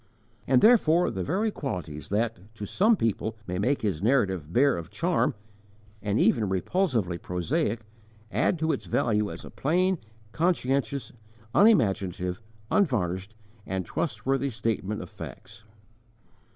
And 0.47 0.63
therefore 0.63 1.11
the 1.11 1.23
very 1.23 1.51
qualities 1.51 2.09
that, 2.09 2.55
to 2.55 2.65
some 2.65 2.95
people, 2.97 3.35
may 3.45 3.59
make 3.59 3.83
his 3.83 4.01
narrative 4.01 4.51
bare 4.51 4.75
of 4.75 4.89
charm, 4.89 5.35
and 6.01 6.19
even 6.19 6.49
repulsively 6.49 7.19
prosaic, 7.19 7.85
add 8.31 8.57
to 8.57 8.71
its 8.71 8.87
value 8.87 9.29
as 9.29 9.45
a 9.45 9.51
plain, 9.51 9.99
conscientious, 10.31 11.11
unimaginative, 11.53 12.41
unvarnished, 12.71 13.35
and 13.67 13.85
trustworthy 13.85 14.49
statement 14.49 15.03
of 15.03 15.09
facts. 15.11 15.65